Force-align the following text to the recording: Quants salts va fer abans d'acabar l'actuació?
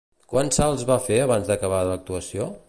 Quants 0.31 0.57
salts 0.61 0.85
va 0.93 0.97
fer 1.09 1.19
abans 1.27 1.53
d'acabar 1.53 1.83
l'actuació? 1.91 2.51